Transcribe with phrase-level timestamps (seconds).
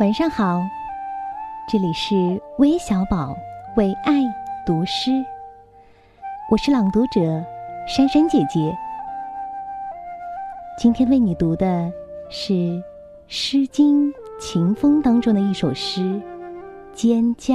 [0.00, 0.62] 晚上好，
[1.68, 3.36] 这里是微小宝
[3.76, 4.22] 为爱
[4.64, 5.10] 读诗，
[6.50, 7.20] 我是朗读者
[7.86, 8.74] 珊珊姐姐。
[10.78, 11.92] 今天为你读的
[12.30, 12.52] 是
[13.28, 16.00] 《诗经·秦风》当中的一首诗
[16.96, 17.54] 《蒹葭》。